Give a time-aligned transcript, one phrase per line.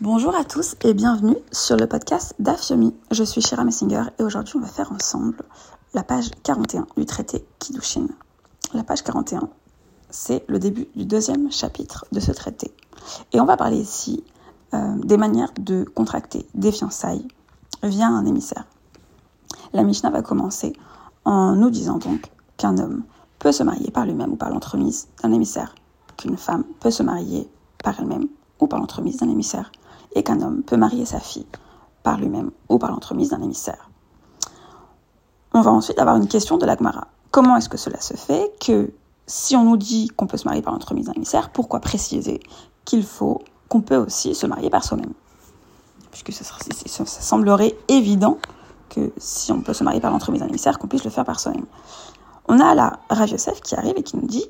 [0.00, 2.96] Bonjour à tous et bienvenue sur le podcast d'Afyomi.
[3.12, 5.36] Je suis Shira Messinger et aujourd'hui on va faire ensemble
[5.94, 8.08] la page 41 du traité Kiddushin.
[8.74, 9.48] La page 41,
[10.10, 12.74] c'est le début du deuxième chapitre de ce traité.
[13.32, 14.24] Et on va parler ici
[14.74, 17.28] euh, des manières de contracter des fiançailles
[17.84, 18.66] via un émissaire.
[19.72, 20.72] La Mishnah va commencer
[21.24, 23.04] en nous disant donc qu'un homme
[23.38, 25.72] peut se marier par lui-même ou par l'entremise d'un émissaire,
[26.16, 27.48] qu'une femme peut se marier
[27.84, 28.26] par elle-même
[28.58, 29.70] ou par l'entremise d'un émissaire,
[30.14, 31.46] et qu'un homme peut marier sa fille
[32.02, 33.90] par lui-même ou par l'entremise d'un émissaire.
[35.52, 37.08] On va ensuite avoir une question de l'Agmara.
[37.30, 38.92] Comment est-ce que cela se fait que
[39.26, 42.40] si on nous dit qu'on peut se marier par l'entremise d'un émissaire, pourquoi préciser
[42.84, 45.12] qu'il faut qu'on peut aussi se marier par soi-même?
[46.10, 46.44] Puisque ça,
[47.04, 48.38] semblerait évident
[48.88, 51.40] que si on peut se marier par l'entremise d'un émissaire, qu'on puisse le faire par
[51.40, 51.66] soi-même.
[52.46, 54.44] On a là Rav Yosef qui arrive et qui nous dit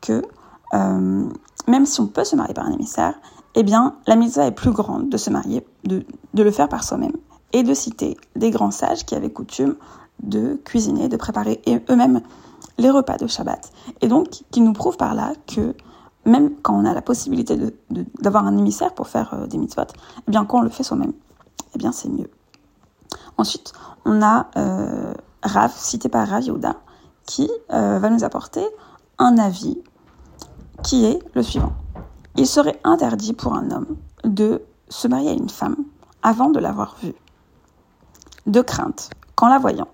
[0.00, 0.22] que
[0.72, 1.28] euh,
[1.66, 3.14] même si on peut se marier par un émissaire,
[3.54, 6.04] eh bien, la mitzvah est plus grande de se marier, de,
[6.34, 7.16] le faire par soi-même,
[7.52, 9.76] et de citer des grands sages qui avaient coutume
[10.22, 12.20] de cuisiner, de préparer eux-mêmes
[12.78, 13.70] les repas de Shabbat.
[14.00, 15.74] Et donc, qui nous prouvent par là que
[16.24, 17.58] même quand on a la possibilité
[18.20, 19.82] d'avoir un émissaire pour faire euh, des mitzvot,
[20.26, 21.12] eh bien, quand on le fait soi-même,
[21.74, 22.30] eh bien, c'est mieux.
[23.38, 23.72] Ensuite,
[24.04, 26.44] on a euh, Rav, cité par Rav
[27.26, 28.64] qui euh, va nous apporter
[29.18, 29.78] un avis
[30.82, 31.72] qui est le suivant.
[32.36, 35.76] Il serait interdit pour un homme de se marier à une femme
[36.22, 37.14] avant de l'avoir vue.
[38.46, 39.88] De crainte qu'en la voyant,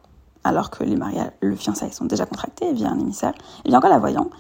[0.45, 3.89] alors que les mariages, le fiançailles sont déjà contractés via un émissaire, et bien qu'en
[3.89, 4.31] la voyant,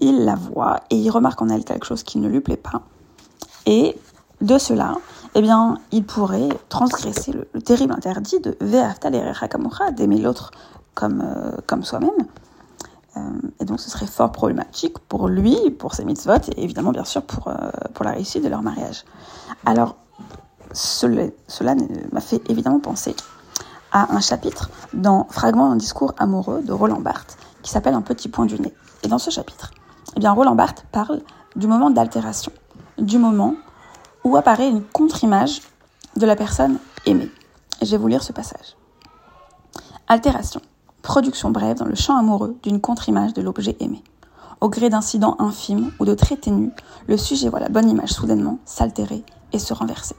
[0.00, 2.82] il la voit et il remarque en elle quelque chose qui ne lui plaît pas.
[3.66, 3.96] Et
[4.40, 4.94] de cela,
[5.34, 10.50] eh bien, il pourrait transgresser le, terrible interdit de Ve'aftal et d'aimer l'autre
[10.94, 12.10] comme, euh, comme soi-même,
[13.60, 17.22] et donc ce serait fort problématique pour lui, pour ses mitzvot, et évidemment bien sûr
[17.22, 17.54] pour, euh,
[17.94, 19.04] pour la réussite de leur mariage.
[19.66, 19.96] Alors
[20.72, 21.74] cela,
[22.12, 23.14] m'a fait évidemment penser
[23.92, 28.28] à un chapitre dans Fragment d'un discours amoureux de Roland Barthes qui s'appelle Un petit
[28.28, 28.72] point du nez.
[29.02, 29.72] Et dans ce chapitre,
[30.16, 31.22] eh bien Roland Barthes parle
[31.56, 32.52] du moment d'altération,
[32.98, 33.54] du moment
[34.24, 35.62] où apparaît une contre-image
[36.16, 37.30] de la personne aimée.
[37.80, 38.76] Et je vais vous lire ce passage.
[40.06, 40.60] Altération
[41.02, 44.02] production brève dans le champ amoureux d'une contre-image de l'objet aimé.
[44.60, 46.72] Au gré d'incidents infimes ou de traits ténus,
[47.06, 50.16] le sujet voit la bonne image soudainement s'altérer et se renverser.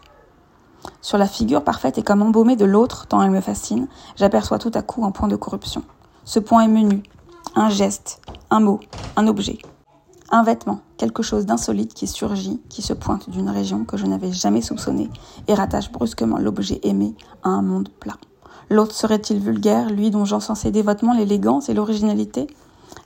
[1.02, 4.72] Sur la figure parfaite et comme embaumée de l'autre, tant elle me fascine, j'aperçois tout
[4.74, 5.84] à coup un point de corruption.
[6.26, 7.04] Ce point est menu,
[7.56, 8.80] un geste, un mot,
[9.16, 9.60] un objet,
[10.32, 14.32] un vêtement, quelque chose d'insolite qui surgit, qui se pointe d'une région que je n'avais
[14.32, 15.10] jamais soupçonnée
[15.48, 18.16] et rattache brusquement l'objet aimé à un monde plat.
[18.72, 22.48] L'autre serait-il vulgaire, lui dont j'encensais dévotement l'élégance et l'originalité?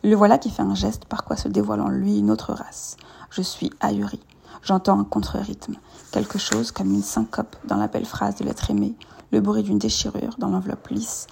[0.04, 2.98] Le voilà qui fait un geste par quoi se dévoile en lui une autre race.
[3.32, 4.20] Je suis ahuri.
[4.62, 5.74] J'entends un contre-rythme,
[6.12, 8.94] quelque chose comme une syncope dans la belle phrase de l'être aimé,
[9.32, 11.26] le bruit d'une déchirure dans l'enveloppe lisse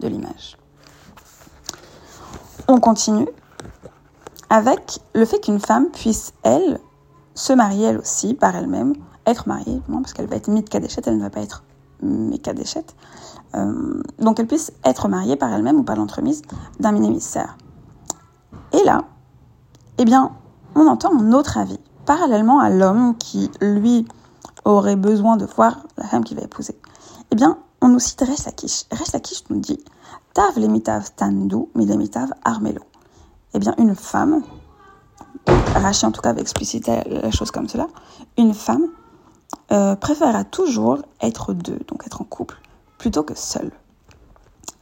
[0.00, 0.58] de l'image.
[2.68, 3.28] On continue
[4.50, 6.78] avec le fait qu'une femme puisse, elle,
[7.34, 8.92] se marier elle aussi par elle-même,
[9.24, 11.62] être mariée, parce qu'elle va être de elle ne va pas être
[12.02, 12.86] Mekadeshet,
[13.54, 16.42] euh, donc elle puisse être mariée par elle-même ou par l'entremise
[16.80, 17.56] d'un émissaire.
[18.72, 19.04] Et là,
[19.98, 20.32] eh bien,
[20.74, 24.06] on entend un autre avis, parallèlement à l'homme qui, lui,
[24.64, 26.78] aurait besoin de voir la femme qu'il va épouser.
[27.30, 28.84] Eh bien, on nous cite Resh Lakish.
[28.90, 29.78] Resh Lakish nous dit
[30.34, 32.82] Tav lemitav tandu, lemitav armelo.
[33.54, 34.42] Eh bien, une femme,
[35.74, 37.86] Rachi en tout cas avait explicité la chose comme cela,
[38.36, 38.88] une femme
[39.72, 42.60] euh, préférera toujours être deux, donc être en couple,
[42.98, 43.70] plutôt que seule.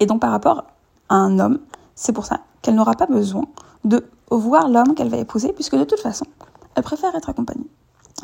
[0.00, 0.64] Et donc par rapport
[1.08, 1.60] à un homme,
[1.94, 3.44] c'est pour ça qu'elle n'aura pas besoin
[3.84, 6.26] de voir l'homme qu'elle va épouser, puisque de toute façon,
[6.74, 7.70] elle préfère être accompagnée.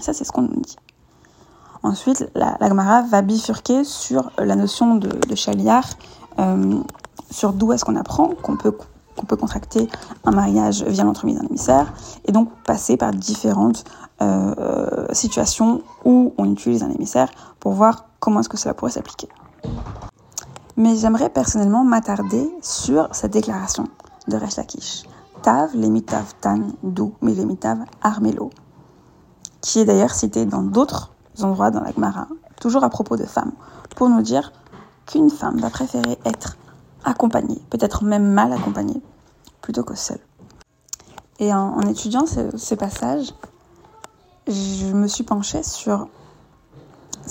[0.01, 0.77] Ça, c'est ce qu'on nous dit.
[1.83, 5.85] Ensuite, la, la va bifurquer sur la notion de, chaliar,
[6.39, 6.79] euh,
[7.31, 8.73] sur d'où est-ce qu'on apprend qu'on peut,
[9.37, 9.89] contracter
[10.25, 11.93] un mariage via l'entremise d'un émissaire,
[12.25, 13.85] et donc passer par différentes
[14.21, 19.29] euh, situations où on utilise un émissaire pour voir comment est-ce que cela pourrait s'appliquer.
[20.77, 23.85] Mais j'aimerais personnellement m'attarder sur cette déclaration
[24.29, 25.05] de Resh Lakish.
[25.43, 28.51] Tav lemitav tan du lemitav armelo,
[29.61, 32.29] qui est d'ailleurs cité dans d'autres endroits dans la Gemara,
[32.61, 33.53] toujours à propos de femmes,
[33.97, 34.53] pour nous dire
[35.07, 36.57] qu'une femme va préférer être
[37.05, 39.01] accompagnée, peut-être même mal accompagnée,
[39.61, 40.21] plutôt que seule.
[41.39, 43.35] Et en, étudiant ce, passage,
[44.47, 46.09] je me suis penchée sur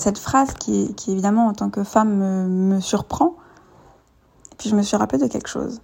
[0.02, 3.36] cette phrase qui, évidemment en tant que femme me, surprend.
[4.50, 5.80] Et puis je me suis rappelé de quelque chose.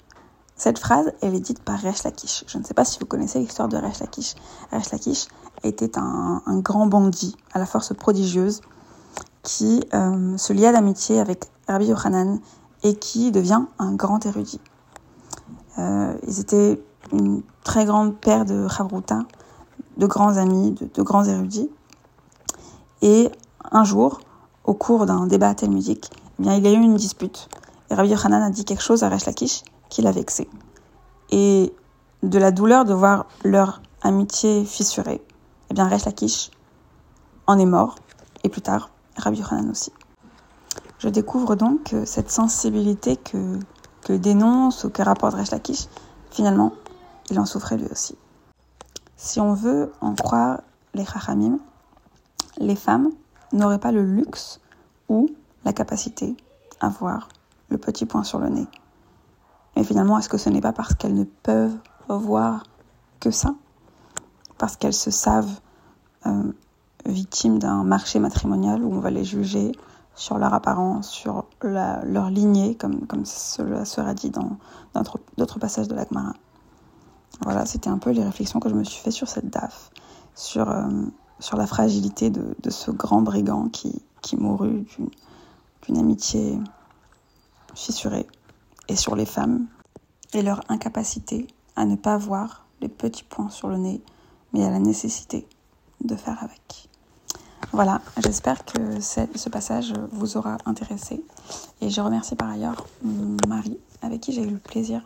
[0.57, 2.43] Cette phrase, elle est dite par Resh Lakish.
[2.49, 4.35] Je ne sais pas si vous connaissez l'histoire de Resh Lakish.
[4.73, 5.29] Resh Lakish
[5.63, 8.61] était un, grand bandit à la force prodigieuse
[9.45, 12.41] qui euh, se lia d'amitié avec Rabbi Yochanan
[12.83, 14.61] et qui devient un grand érudit.
[15.79, 16.83] Euh, ils étaient
[17.13, 19.21] une très grande paire de Chavruta,
[19.97, 21.71] de grands amis, de, grands érudits.
[23.01, 23.31] Et
[23.73, 24.21] un jour,
[24.65, 27.49] au cours d'un débat talmudique, eh bien, il y a eu une dispute.
[27.91, 30.49] Et Rabbi Yochanan a dit quelque chose à Resh Lakish qui l'a vexé.
[31.31, 31.73] Et
[32.23, 35.23] de la douleur de voir leur amitié fissurée,
[35.71, 36.51] eh bien, Resh
[37.47, 37.97] en est mort.
[38.45, 39.93] Et plus tard, Rabbi Yochanan aussi.
[40.99, 43.59] Je découvre donc cette sensibilité que,
[44.03, 45.87] que dénonce ou que rapporte Resh Lakish,
[46.31, 46.73] finalement,
[47.31, 48.17] il en souffrait lui aussi.
[49.17, 50.61] Si on veut en croire
[50.95, 51.59] les Chachamim,
[52.59, 53.11] les femmes
[53.53, 54.61] n'auraient pas le luxe
[55.09, 55.29] ou
[55.65, 56.37] la capacité
[56.81, 57.29] à voir
[57.69, 58.67] le petit point sur le nez.
[59.77, 61.77] Mais finalement, est-ce que ce n'est pas parce qu'elles ne peuvent
[62.09, 62.65] voir
[63.21, 63.55] que ça?
[64.59, 65.61] Parce qu'elles se savent
[66.27, 66.53] euh,
[67.07, 69.73] victimes d'un marché matrimonial où on va les juger
[70.15, 74.59] sur leur apparence, sur leur lignée, comme, cela sera dit dans
[75.37, 76.33] d'autres passages de l'Agmara.
[77.43, 79.91] Voilà, c'était un peu les réflexions que je me suis fait sur cette DAF,
[80.35, 80.89] sur, euh,
[81.41, 84.87] sur la fragilité de, ce grand brigand qui, qui mourut
[85.83, 86.59] d'une amitié
[87.75, 88.27] fissurée,
[88.89, 89.67] et sur les femmes,
[90.33, 91.47] et leur incapacité
[91.77, 94.03] à ne pas voir les petits points sur le nez,
[94.53, 95.47] mais à la nécessité
[96.03, 96.89] de faire avec.
[97.73, 101.23] Voilà, j'espère que ce passage vous aura intéressé.
[101.81, 105.03] Et je remercie par ailleurs mon mari, avec qui j'ai eu le plaisir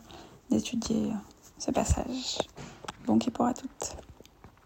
[0.51, 1.13] d'étudier
[1.59, 2.39] ce passage.
[3.07, 3.97] Bon qui pour à toutes.